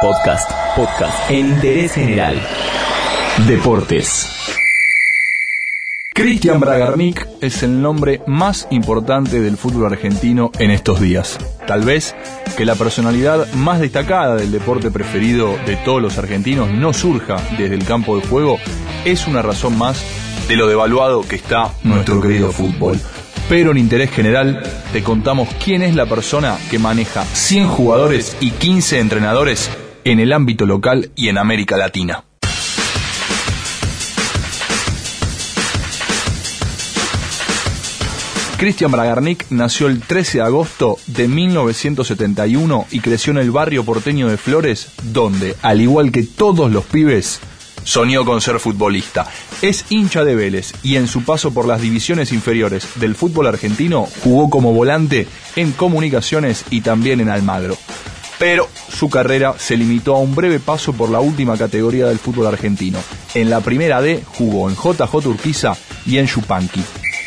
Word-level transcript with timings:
Podcast, 0.00 0.50
podcast 0.76 1.30
en 1.30 1.50
interés 1.50 1.92
general. 1.92 2.40
Deportes. 3.46 4.56
Cristian 6.14 6.58
Bragarnik 6.58 7.26
es 7.42 7.62
el 7.62 7.82
nombre 7.82 8.22
más 8.26 8.66
importante 8.70 9.42
del 9.42 9.58
fútbol 9.58 9.92
argentino 9.92 10.52
en 10.58 10.70
estos 10.70 11.02
días. 11.02 11.38
Tal 11.66 11.82
vez 11.82 12.16
que 12.56 12.64
la 12.64 12.76
personalidad 12.76 13.52
más 13.52 13.80
destacada 13.80 14.36
del 14.36 14.52
deporte 14.52 14.90
preferido 14.90 15.58
de 15.66 15.76
todos 15.76 16.00
los 16.00 16.16
argentinos 16.16 16.70
no 16.70 16.94
surja 16.94 17.36
desde 17.58 17.74
el 17.74 17.84
campo 17.84 18.16
de 18.16 18.26
juego 18.26 18.56
es 19.04 19.26
una 19.26 19.42
razón 19.42 19.76
más 19.76 20.02
de 20.48 20.56
lo 20.56 20.66
devaluado 20.66 21.20
que 21.28 21.36
está 21.36 21.72
nuestro 21.82 22.22
querido 22.22 22.52
fútbol. 22.52 22.98
Pero 23.50 23.72
en 23.72 23.76
interés 23.76 24.10
general 24.10 24.62
te 24.94 25.02
contamos 25.02 25.50
quién 25.62 25.82
es 25.82 25.94
la 25.94 26.06
persona 26.06 26.56
que 26.70 26.78
maneja 26.78 27.22
100 27.24 27.68
jugadores 27.68 28.36
y 28.40 28.52
15 28.52 28.98
entrenadores 28.98 29.70
en 30.04 30.20
el 30.20 30.32
ámbito 30.32 30.66
local 30.66 31.10
y 31.14 31.28
en 31.28 31.38
América 31.38 31.76
Latina. 31.76 32.24
Cristian 38.60 38.90
Bragarnik 38.90 39.46
nació 39.48 39.86
el 39.86 40.02
13 40.02 40.36
de 40.36 40.44
agosto 40.44 40.98
de 41.06 41.28
1971 41.28 42.86
y 42.90 43.00
creció 43.00 43.30
en 43.30 43.38
el 43.38 43.50
barrio 43.50 43.84
porteño 43.84 44.28
de 44.28 44.36
Flores, 44.36 44.88
donde, 45.02 45.56
al 45.62 45.80
igual 45.80 46.12
que 46.12 46.24
todos 46.24 46.70
los 46.70 46.84
pibes, 46.84 47.40
soñó 47.84 48.26
con 48.26 48.42
ser 48.42 48.60
futbolista. 48.60 49.26
Es 49.62 49.86
hincha 49.90 50.24
de 50.24 50.34
Vélez 50.34 50.74
y 50.82 50.96
en 50.96 51.08
su 51.08 51.24
paso 51.24 51.54
por 51.54 51.66
las 51.66 51.80
divisiones 51.80 52.32
inferiores 52.32 52.86
del 52.96 53.14
fútbol 53.14 53.46
argentino 53.46 54.06
jugó 54.22 54.50
como 54.50 54.74
volante 54.74 55.26
en 55.56 55.72
comunicaciones 55.72 56.66
y 56.68 56.82
también 56.82 57.20
en 57.20 57.30
Almagro. 57.30 57.78
Pero 58.40 58.70
su 58.88 59.10
carrera 59.10 59.54
se 59.58 59.76
limitó 59.76 60.16
a 60.16 60.18
un 60.18 60.34
breve 60.34 60.60
paso 60.60 60.94
por 60.94 61.10
la 61.10 61.20
última 61.20 61.58
categoría 61.58 62.06
del 62.06 62.18
fútbol 62.18 62.46
argentino. 62.46 62.98
En 63.34 63.50
la 63.50 63.60
primera 63.60 64.00
D 64.00 64.24
jugó 64.26 64.70
en 64.70 64.76
JJ 64.76 65.14
Urquiza 65.26 65.76
y 66.06 66.16
en 66.16 66.26
Chupanqui. 66.26 66.82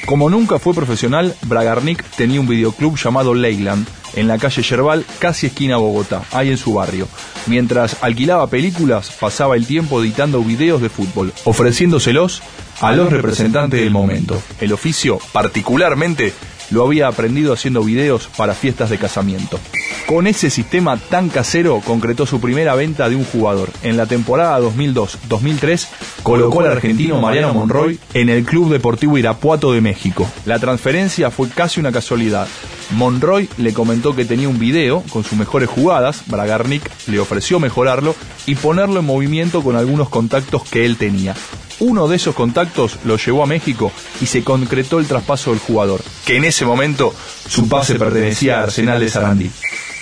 Como 0.08 0.32
nunca 0.32 0.58
fue 0.58 0.74
profesional, 0.74 1.36
Bragarnik 1.44 2.04
tenía 2.18 2.40
un 2.40 2.48
videoclub 2.48 2.98
llamado 2.98 3.36
Leyland 3.36 3.88
en 4.16 4.28
la 4.28 4.40
calle 4.40 4.64
Yerbal, 4.64 5.06
casi 5.20 5.48
esquina 5.48 5.78
Bogotá, 5.78 6.24
ahí 6.32 6.50
en 6.50 6.58
su 6.58 6.74
barrio. 6.74 7.08
Mientras 7.46 7.98
alquilaba 8.02 8.48
películas, 8.48 9.12
pasaba 9.20 9.56
el 9.56 9.68
tiempo 9.68 10.02
editando 10.02 10.44
videos 10.44 10.82
de 10.82 10.90
fútbol, 10.90 11.32
ofreciéndoselos 11.44 12.42
a 12.82 12.92
los 12.92 13.12
representantes 13.12 13.80
del 13.80 13.92
momento. 13.92 14.42
El 14.60 14.74
oficio, 14.74 15.20
particularmente, 15.32 16.34
lo 16.74 16.86
había 16.86 17.08
aprendido 17.08 17.54
haciendo 17.54 17.84
videos 17.84 18.28
para 18.36 18.54
fiestas 18.54 18.90
de 18.90 18.98
casamiento. 18.98 19.60
Con 20.08 20.28
ese 20.28 20.50
sistema 20.50 20.98
tan 20.98 21.30
casero 21.30 21.80
concretó 21.86 22.26
su 22.26 22.42
primera 22.42 22.76
venta 22.76 23.08
de 23.08 23.16
un 23.16 23.24
jugador. 23.24 23.70
En 23.84 23.96
la 23.96 24.06
temporada 24.06 24.60
2002-2003 24.60 25.88
colocó 26.24 26.62
al 26.62 26.72
argentino 26.72 27.22
Mariano 27.22 27.54
Monroy 27.54 28.00
en 28.14 28.30
el 28.30 28.44
Club 28.44 28.72
Deportivo 28.72 29.18
Irapuato 29.18 29.72
de 29.72 29.82
México. 29.82 30.30
La 30.46 30.60
transferencia 30.60 31.32
fue 31.32 31.48
casi 31.48 31.80
una 31.80 31.92
casualidad. 31.92 32.48
Monroy 32.92 33.48
le 33.58 33.74
comentó 33.74 34.16
que 34.16 34.26
tenía 34.26 34.50
un 34.50 34.60
video 34.60 35.04
con 35.10 35.24
sus 35.24 35.38
mejores 35.38 35.70
jugadas, 35.70 36.24
Bragarnik 36.28 36.84
le 37.08 37.20
ofreció 37.20 37.60
mejorarlo 37.60 38.16
y 38.46 38.56
ponerlo 38.56 39.00
en 39.00 39.06
movimiento 39.06 39.64
con 39.64 39.76
algunos 39.76 40.10
contactos 40.10 40.64
que 40.64 40.86
él 40.86 40.98
tenía. 40.98 41.34
Uno 41.80 42.08
de 42.08 42.16
esos 42.16 42.36
contactos 42.36 43.00
lo 43.04 43.18
llevó 43.18 43.44
a 43.44 43.48
México 43.48 43.92
y 44.22 44.26
se 44.28 44.44
concretó 44.44 45.00
el 45.00 45.08
traspaso 45.08 45.52
del 45.52 45.60
jugador, 45.60 46.02
que 46.26 46.38
en 46.38 46.46
ese 46.46 46.66
momento 46.66 47.14
su 47.48 47.68
pase 47.68 47.96
pertenecía 47.96 48.60
a 48.60 48.64
Arsenal 48.64 49.00
de 49.00 49.10
Sarandí. 49.10 49.52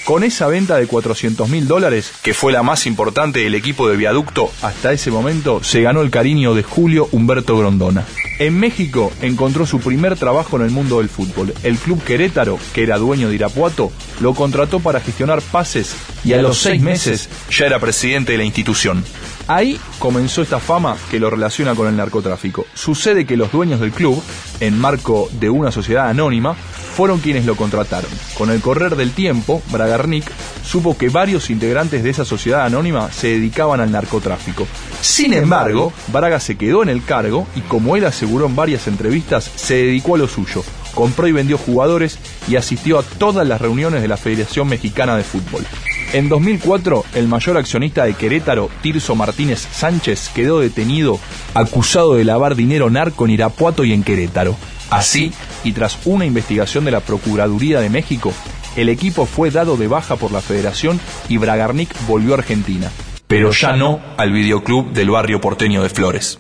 Con 0.05 0.23
esa 0.23 0.47
venta 0.47 0.77
de 0.77 0.88
400 0.88 1.47
mil 1.49 1.67
dólares, 1.67 2.11
que 2.23 2.33
fue 2.33 2.52
la 2.52 2.64
más 2.64 2.88
importante 2.88 3.39
del 3.39 3.55
equipo 3.55 3.88
de 3.88 3.97
viaducto 3.97 4.52
hasta 4.61 4.92
ese 4.92 5.11
momento, 5.11 5.64
se 5.64 5.81
ganó 5.81 6.02
el 6.02 6.09
cariño 6.09 6.55
de 6.55 6.64
Julio 6.64 7.08
Humberto 7.11 7.58
Grondona. 7.58 8.05
En 8.42 8.58
México 8.58 9.14
encontró 9.22 9.67
su 9.67 9.80
primer 9.80 10.17
trabajo 10.17 10.55
en 10.55 10.64
el 10.64 10.71
mundo 10.71 10.98
del 10.98 11.10
fútbol. 11.10 11.54
El 11.61 11.77
club 11.77 12.04
Querétaro, 12.04 12.58
que 12.73 12.82
era 12.82 12.98
dueño 12.98 13.30
de 13.30 13.36
Irapuato, 13.36 13.92
lo 14.20 14.33
contrató 14.33 14.80
para 14.80 14.99
gestionar 14.99 15.43
pases 15.43 15.95
y 16.23 16.33
a 16.33 16.42
los 16.42 16.58
seis 16.58 16.82
meses 16.82 17.30
ya 17.52 17.67
era 17.67 17.77
presidente 17.77 18.32
de 18.32 18.39
la 18.39 18.43
institución. 18.43 19.04
Ahí 19.48 19.80
comenzó 19.99 20.42
esta 20.42 20.60
fama 20.60 20.98
que 21.11 21.20
lo 21.20 21.30
relaciona 21.30 21.76
con 21.76 21.88
el 21.88 21.95
narcotráfico. 21.95 22.65
Sucede 22.73 23.27
que 23.27 23.38
los 23.38 23.52
dueños 23.52 23.80
del 23.80 23.92
club, 23.92 24.20
en 24.60 24.80
marco 24.80 25.30
de 25.39 25.52
una 25.52 25.71
sociedad 25.71 26.10
anónima, 26.10 26.55
fueron 26.55 27.20
quienes 27.20 27.45
lo 27.45 27.55
contrataron. 27.55 28.10
Con 28.38 28.49
el 28.49 28.61
correr 28.61 28.95
del 28.95 29.11
tiempo, 29.11 29.61
Bragarnik 29.71 30.26
supo 30.64 30.98
que 30.98 31.10
varios 31.10 31.49
integrantes 31.49 32.04
de 32.04 32.10
esa 32.10 32.26
sociedad 32.26 32.65
anónima 32.65 33.11
se 33.11 33.27
dedicaban 33.27 33.82
al 33.82 33.92
narcotráfico. 33.92 34.67
Sin 35.02 35.33
embargo, 35.33 35.92
Braga 36.08 36.39
se 36.39 36.58
quedó 36.58 36.83
en 36.83 36.89
el 36.89 37.04
cargo 37.04 37.48
y 37.55 37.61
como 37.61 37.95
él 37.95 38.05
aseguró 38.05 38.30
en 38.39 38.55
varias 38.55 38.87
entrevistas, 38.87 39.52
se 39.55 39.75
dedicó 39.75 40.15
a 40.15 40.19
lo 40.19 40.27
suyo. 40.27 40.64
Compró 40.95 41.27
y 41.27 41.31
vendió 41.31 41.58
jugadores 41.58 42.17
y 42.47 42.55
asistió 42.55 42.99
a 42.99 43.03
todas 43.03 43.45
las 43.47 43.61
reuniones 43.61 44.02
de 44.02 44.08
la 44.08 44.17
Federación 44.17 44.67
Mexicana 44.67 45.15
de 45.17 45.23
Fútbol. 45.23 45.65
En 46.14 46.27
2004, 46.27 47.05
el 47.15 47.27
mayor 47.27 47.58
accionista 47.58 48.03
de 48.05 48.14
Querétaro, 48.14 48.70
Tirso 48.81 49.15
Martínez 49.15 49.59
Sánchez, 49.71 50.30
quedó 50.33 50.59
detenido 50.59 51.20
acusado 51.53 52.15
de 52.15 52.25
lavar 52.25 52.55
dinero 52.55 52.89
narco 52.89 53.25
en 53.25 53.31
Irapuato 53.31 53.83
y 53.83 53.93
en 53.93 54.03
Querétaro. 54.03 54.55
Así, 54.89 55.31
y 55.64 55.71
tras 55.71 55.97
una 56.03 56.25
investigación 56.25 56.83
de 56.83 56.91
la 56.91 56.99
Procuraduría 56.99 57.80
de 57.80 57.89
México, 57.89 58.33
el 58.75 58.89
equipo 58.89 59.25
fue 59.25 59.52
dado 59.52 59.77
de 59.77 59.87
baja 59.87 60.15
por 60.15 60.31
la 60.31 60.41
federación 60.41 60.99
y 61.30 61.37
Bragarnik 61.37 61.93
volvió 62.08 62.33
a 62.33 62.37
Argentina, 62.37 62.89
pero 63.27 63.52
ya 63.52 63.75
no 63.75 64.02
al 64.17 64.31
videoclub 64.31 64.91
del 64.91 65.09
barrio 65.09 65.39
porteño 65.39 65.83
de 65.83 65.89
Flores. 65.89 66.39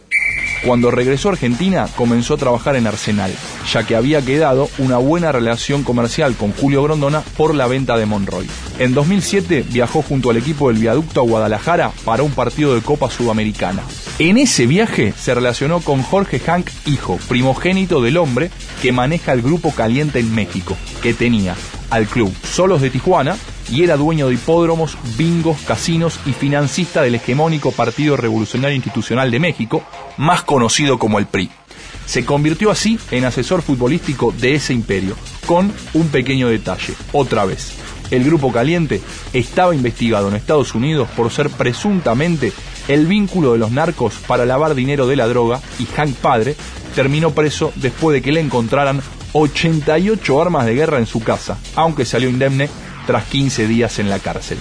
Cuando 0.65 0.91
regresó 0.91 1.29
a 1.29 1.31
Argentina 1.31 1.87
comenzó 1.95 2.35
a 2.35 2.37
trabajar 2.37 2.75
en 2.75 2.85
Arsenal, 2.85 3.33
ya 3.71 3.83
que 3.83 3.95
había 3.95 4.21
quedado 4.21 4.69
una 4.77 4.97
buena 4.97 5.31
relación 5.31 5.83
comercial 5.83 6.35
con 6.35 6.51
Julio 6.51 6.83
Grondona 6.83 7.21
por 7.35 7.55
la 7.55 7.65
venta 7.65 7.97
de 7.97 8.05
Monroy. 8.05 8.47
En 8.77 8.93
2007 8.93 9.65
viajó 9.69 10.03
junto 10.03 10.29
al 10.29 10.37
equipo 10.37 10.69
del 10.69 10.77
viaducto 10.77 11.21
a 11.21 11.23
Guadalajara 11.23 11.91
para 12.05 12.21
un 12.21 12.31
partido 12.31 12.75
de 12.75 12.81
Copa 12.81 13.09
Sudamericana. 13.09 13.81
En 14.19 14.37
ese 14.37 14.67
viaje 14.67 15.13
se 15.17 15.33
relacionó 15.33 15.79
con 15.79 16.03
Jorge 16.03 16.39
Hank 16.39 16.69
Hijo, 16.85 17.17
primogénito 17.27 18.01
del 18.01 18.17
hombre 18.17 18.51
que 18.83 18.91
maneja 18.91 19.33
el 19.33 19.41
Grupo 19.41 19.71
Caliente 19.71 20.19
en 20.19 20.33
México, 20.33 20.77
que 21.01 21.15
tenía 21.15 21.55
al 21.89 22.05
club 22.05 22.31
Solos 22.43 22.81
de 22.81 22.89
Tijuana 22.91 23.35
y 23.71 23.83
era 23.83 23.97
dueño 23.97 24.27
de 24.27 24.35
hipódromos, 24.35 24.97
bingos, 25.17 25.57
casinos 25.61 26.19
y 26.25 26.33
financista 26.33 27.01
del 27.01 27.15
hegemónico 27.15 27.71
Partido 27.71 28.17
Revolucionario 28.17 28.75
Institucional 28.75 29.31
de 29.31 29.39
México, 29.39 29.83
más 30.17 30.43
conocido 30.43 30.99
como 30.99 31.17
el 31.17 31.25
PRI. 31.25 31.49
Se 32.05 32.25
convirtió 32.25 32.69
así 32.69 32.99
en 33.11 33.23
asesor 33.23 33.61
futbolístico 33.61 34.33
de 34.37 34.55
ese 34.55 34.73
imperio, 34.73 35.15
con 35.45 35.71
un 35.93 36.09
pequeño 36.09 36.49
detalle, 36.49 36.93
otra 37.13 37.45
vez. 37.45 37.73
El 38.11 38.25
Grupo 38.25 38.51
Caliente 38.51 39.01
estaba 39.31 39.73
investigado 39.73 40.27
en 40.27 40.35
Estados 40.35 40.75
Unidos 40.75 41.07
por 41.15 41.31
ser 41.31 41.49
presuntamente 41.49 42.51
el 42.89 43.07
vínculo 43.07 43.53
de 43.53 43.59
los 43.59 43.71
narcos 43.71 44.15
para 44.27 44.45
lavar 44.45 44.75
dinero 44.75 45.07
de 45.07 45.15
la 45.15 45.27
droga 45.27 45.61
y 45.79 45.85
Hank 45.85 46.15
Padre 46.15 46.57
terminó 46.93 47.31
preso 47.31 47.71
después 47.75 48.13
de 48.13 48.21
que 48.21 48.33
le 48.33 48.41
encontraran 48.41 49.01
88 49.31 50.41
armas 50.41 50.65
de 50.65 50.75
guerra 50.75 50.97
en 50.97 51.05
su 51.05 51.23
casa, 51.23 51.57
aunque 51.75 52.03
salió 52.03 52.29
indemne 52.29 52.69
tras 53.05 53.25
15 53.25 53.67
días 53.67 53.99
en 53.99 54.09
la 54.09 54.19
cárcel. 54.19 54.57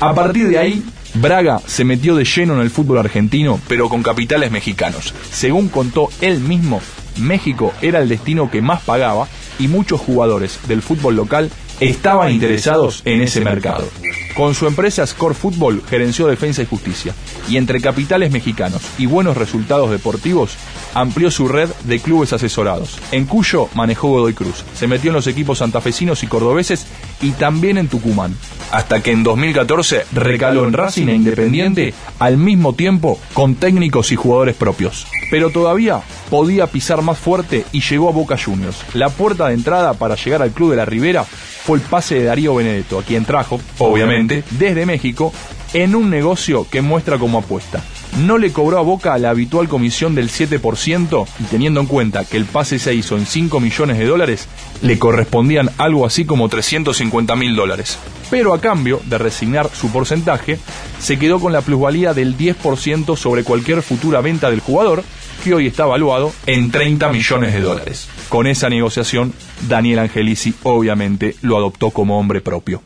A 0.00 0.14
partir 0.14 0.48
de 0.48 0.58
ahí, 0.58 0.82
Braga 1.14 1.60
se 1.64 1.84
metió 1.84 2.14
de 2.14 2.24
lleno 2.24 2.54
en 2.54 2.60
el 2.60 2.70
fútbol 2.70 2.98
argentino, 2.98 3.58
pero 3.68 3.88
con 3.88 4.02
capitales 4.02 4.50
mexicanos. 4.50 5.14
Según 5.30 5.68
contó 5.68 6.10
él 6.20 6.40
mismo, 6.40 6.82
México 7.16 7.72
era 7.80 8.00
el 8.00 8.08
destino 8.08 8.50
que 8.50 8.60
más 8.60 8.82
pagaba 8.82 9.26
y 9.58 9.68
muchos 9.68 10.00
jugadores 10.00 10.60
del 10.68 10.82
fútbol 10.82 11.16
local 11.16 11.50
estaban 11.80 12.32
interesados 12.32 13.02
en 13.04 13.22
ese 13.22 13.40
mercado. 13.40 13.88
Con 14.36 14.54
su 14.54 14.66
empresa 14.66 15.06
Score 15.06 15.34
Football 15.34 15.82
gerenció 15.88 16.26
defensa 16.26 16.60
y 16.60 16.66
justicia, 16.66 17.14
y 17.48 17.56
entre 17.56 17.80
capitales 17.80 18.30
mexicanos 18.30 18.82
y 18.98 19.06
buenos 19.06 19.34
resultados 19.34 19.90
deportivos, 19.90 20.58
amplió 20.92 21.30
su 21.30 21.48
red 21.48 21.70
de 21.84 22.00
clubes 22.00 22.34
asesorados. 22.34 22.98
En 23.12 23.24
Cuyo 23.24 23.70
manejó 23.74 24.08
Godoy 24.08 24.34
Cruz, 24.34 24.62
se 24.74 24.88
metió 24.88 25.08
en 25.08 25.14
los 25.14 25.26
equipos 25.26 25.58
santafesinos 25.58 26.22
y 26.22 26.26
cordobeses 26.26 26.86
y 27.22 27.30
también 27.30 27.78
en 27.78 27.88
Tucumán, 27.88 28.36
hasta 28.72 29.02
que 29.02 29.12
en 29.12 29.22
2014 29.22 30.04
recaló 30.12 30.66
en 30.66 30.74
Racing 30.74 31.08
e 31.08 31.14
Independiente 31.14 31.94
al 32.18 32.36
mismo 32.36 32.74
tiempo 32.74 33.18
con 33.32 33.54
técnicos 33.54 34.12
y 34.12 34.16
jugadores 34.16 34.54
propios. 34.54 35.06
Pero 35.30 35.48
todavía 35.48 36.02
podía 36.30 36.66
pisar 36.66 37.02
más 37.02 37.18
fuerte 37.18 37.64
y 37.72 37.80
llegó 37.80 38.08
a 38.08 38.12
Boca 38.12 38.36
Juniors. 38.42 38.84
La 38.94 39.08
puerta 39.08 39.48
de 39.48 39.54
entrada 39.54 39.94
para 39.94 40.16
llegar 40.16 40.42
al 40.42 40.52
club 40.52 40.70
de 40.70 40.76
la 40.76 40.84
Ribera 40.84 41.24
fue 41.24 41.78
el 41.78 41.84
pase 41.84 42.16
de 42.16 42.24
Darío 42.24 42.54
Benedetto, 42.54 42.98
a 42.98 43.02
quien 43.02 43.24
trajo, 43.24 43.60
obviamente, 43.78 44.44
desde 44.50 44.86
México, 44.86 45.32
en 45.74 45.94
un 45.94 46.10
negocio 46.10 46.66
que 46.70 46.80
muestra 46.80 47.18
como 47.18 47.38
apuesta. 47.38 47.82
no 48.18 48.38
le 48.38 48.50
cobró 48.50 48.78
a 48.78 48.82
Boca 48.82 49.18
la 49.18 49.30
habitual 49.30 49.68
comisión 49.68 50.14
del 50.14 50.30
7% 50.30 51.26
y 51.38 51.44
teniendo 51.44 51.80
en 51.80 51.86
cuenta 51.86 52.24
que 52.24 52.38
el 52.38 52.46
pase 52.46 52.78
se 52.78 52.94
hizo 52.94 53.16
en 53.18 53.26
5 53.26 53.60
millones 53.60 53.98
de 53.98 54.06
dólares, 54.06 54.48
le 54.80 54.98
correspondían 54.98 55.68
algo 55.76 56.06
así 56.06 56.24
como 56.24 56.48
350 56.48 57.36
mil 57.36 57.54
dólares. 57.54 57.98
Pero 58.30 58.54
a 58.54 58.60
cambio 58.60 59.02
de 59.04 59.18
resignar 59.18 59.68
su 59.74 59.90
porcentaje, 59.90 60.58
se 60.98 61.18
quedó 61.18 61.40
con 61.40 61.52
la 61.52 61.60
plusvalía 61.60 62.14
del 62.14 62.38
10% 62.38 63.16
sobre 63.16 63.44
cualquier 63.44 63.82
futura 63.82 64.22
venta 64.22 64.50
del 64.50 64.60
jugador, 64.60 65.04
que 65.42 65.54
hoy 65.54 65.66
está 65.66 65.86
valuado 65.86 66.32
en 66.46 66.70
30 66.70 67.08
millones 67.10 67.52
de 67.54 67.60
dólares. 67.60 68.08
Con 68.28 68.46
esa 68.46 68.68
negociación, 68.68 69.32
Daniel 69.68 70.00
Angelici 70.00 70.54
obviamente 70.62 71.36
lo 71.42 71.56
adoptó 71.56 71.90
como 71.90 72.18
hombre 72.18 72.40
propio. 72.40 72.82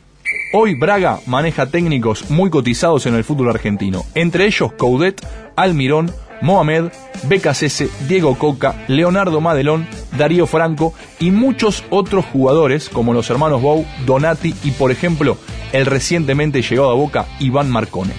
Hoy 0.53 0.75
Braga 0.75 1.19
maneja 1.25 1.67
técnicos 1.67 2.29
muy 2.29 2.49
cotizados 2.49 3.05
en 3.05 3.15
el 3.15 3.23
fútbol 3.23 3.49
argentino, 3.49 4.05
entre 4.15 4.45
ellos 4.45 4.73
Coudet, 4.73 5.25
Almirón, 5.55 6.11
Mohamed, 6.41 6.91
Becasese, 7.23 7.89
Diego 8.07 8.37
Coca, 8.37 8.83
Leonardo 8.87 9.39
Madelón, 9.41 9.87
Darío 10.17 10.47
Franco 10.47 10.93
y 11.19 11.31
muchos 11.31 11.83
otros 11.89 12.25
jugadores 12.25 12.89
como 12.89 13.13
los 13.13 13.29
hermanos 13.29 13.61
Bou, 13.61 13.85
Donati 14.05 14.53
y 14.63 14.71
por 14.71 14.91
ejemplo 14.91 15.37
el 15.71 15.85
recientemente 15.85 16.61
llegado 16.61 16.91
a 16.91 16.95
Boca 16.95 17.27
Iván 17.39 17.69
Marcone. 17.69 18.13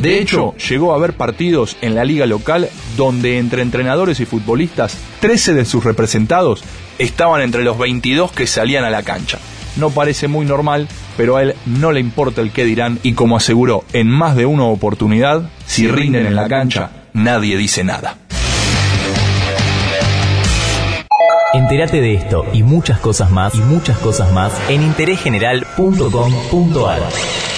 De 0.00 0.18
hecho, 0.18 0.54
llegó 0.56 0.92
a 0.92 0.96
haber 0.96 1.14
partidos 1.14 1.76
en 1.80 1.94
la 1.94 2.04
liga 2.04 2.26
local 2.26 2.68
donde 2.96 3.38
entre 3.38 3.62
entrenadores 3.62 4.20
y 4.20 4.26
futbolistas, 4.26 4.96
13 5.20 5.54
de 5.54 5.64
sus 5.64 5.84
representados 5.84 6.62
estaban 6.98 7.42
entre 7.42 7.64
los 7.64 7.78
22 7.78 8.32
que 8.32 8.46
salían 8.46 8.84
a 8.84 8.90
la 8.90 9.02
cancha 9.02 9.38
no 9.76 9.90
parece 9.90 10.28
muy 10.28 10.46
normal, 10.46 10.86
pero 11.16 11.36
a 11.36 11.42
él 11.42 11.56
no 11.66 11.90
le 11.92 12.00
importa 12.00 12.40
el 12.40 12.52
qué 12.52 12.64
dirán 12.64 12.98
y 13.02 13.12
como 13.14 13.36
aseguró 13.36 13.84
en 13.92 14.08
más 14.08 14.34
de 14.36 14.46
una 14.46 14.64
oportunidad, 14.64 15.50
si 15.66 15.86
rinden 15.88 16.26
en 16.26 16.36
la 16.36 16.48
cancha, 16.48 16.90
nadie 17.12 17.56
dice 17.56 17.84
nada. 17.84 18.16
Entérate 21.54 22.00
de 22.00 22.14
esto 22.14 22.46
y 22.54 22.62
muchas 22.62 22.98
cosas 22.98 23.30
más 23.30 23.54
y 23.54 23.60
muchas 23.60 23.98
cosas 23.98 24.32
más 24.32 24.54
en 24.70 24.82
interésgeneral.com.ar. 24.82 27.51